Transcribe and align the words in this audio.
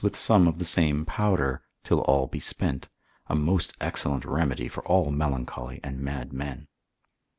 with 0.03 0.15
some 0.15 0.47
of 0.47 0.57
the 0.57 0.65
same 0.65 1.05
powder, 1.05 1.61
till 1.83 1.99
all 2.01 2.25
be 2.25 2.39
spent, 2.39 2.89
a 3.27 3.35
most 3.35 3.71
excellent 3.79 4.25
remedy 4.25 4.67
for 4.67 4.83
all 4.87 5.11
melancholy 5.11 5.79
and 5.83 5.99
mad 6.01 6.33
men. 6.33 6.67